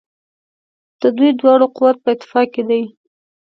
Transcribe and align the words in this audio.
د 1.01 1.03
دوی 1.17 1.31
دواړو 1.39 1.65
قوت 1.75 1.97
په 2.01 2.09
اتفاق 2.15 2.47
کې 2.53 2.63
دی. 2.69 2.83